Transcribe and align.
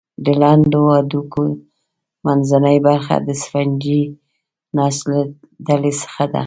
د 0.25 0.27
لنډو 0.41 0.81
هډوکو 0.95 1.41
منځنۍ 2.25 2.77
برخه 2.87 3.15
د 3.27 3.29
سفنجي 3.41 4.01
نسج 4.77 5.03
له 5.11 5.19
ډلې 5.67 5.91
څخه 6.01 6.23
ده. 6.33 6.39